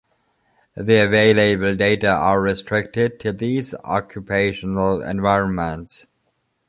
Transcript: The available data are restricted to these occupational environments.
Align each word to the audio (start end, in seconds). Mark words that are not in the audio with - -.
The 0.75 1.05
available 1.05 1.75
data 1.75 2.07
are 2.09 2.41
restricted 2.41 3.19
to 3.19 3.31
these 3.31 3.75
occupational 3.83 5.03
environments. 5.03 6.07